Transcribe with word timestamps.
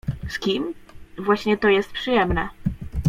Z 0.29 0.37
kim? 0.39 0.73
Właśnie 1.17 1.57
to 1.57 1.69
jest 1.69 1.91
przyjemne. 1.91 2.49